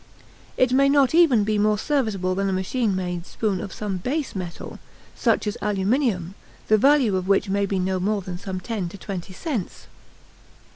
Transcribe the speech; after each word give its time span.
It 0.57 0.73
may 0.73 0.89
not 0.89 1.13
even 1.13 1.43
be 1.43 1.59
more 1.59 1.77
serviceable 1.77 2.33
than 2.33 2.49
a 2.49 2.53
machine 2.53 2.95
made 2.95 3.27
spoon 3.27 3.61
of 3.61 3.71
some 3.71 3.97
"base" 3.97 4.35
metal, 4.35 4.79
such 5.13 5.45
as 5.45 5.59
aluminum, 5.61 6.33
the 6.69 6.77
value 6.79 7.15
of 7.15 7.27
which 7.27 7.49
may 7.49 7.67
be 7.67 7.77
no 7.77 7.99
more 7.99 8.23
than 8.23 8.39
some 8.39 8.59
ten 8.59 8.89
to 8.89 8.97
twenty 8.97 9.31
cents. 9.33 9.85